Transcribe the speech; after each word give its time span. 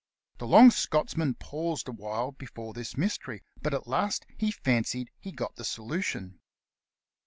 The 0.39 0.47
long 0.47 0.71
Scotchman 0.71 1.35
paused 1.35 1.87
awhile 1.87 2.31
before 2.31 2.73
this 2.73 2.97
mystery, 2.97 3.43
but 3.61 3.71
at 3.75 3.85
last 3.85 4.25
he 4.35 4.49
fancied 4.49 5.11
he 5.19 5.29
had 5.29 5.37
got 5.37 5.55
the 5.57 5.63
solution. 5.63 6.39